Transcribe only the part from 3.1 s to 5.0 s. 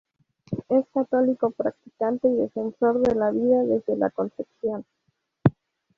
la vida desde la concepción.